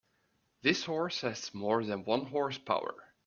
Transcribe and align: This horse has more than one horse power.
This 0.63 0.83
horse 0.85 1.21
has 1.21 1.53
more 1.53 1.83
than 1.85 2.05
one 2.05 2.25
horse 2.25 2.57
power. 2.57 3.13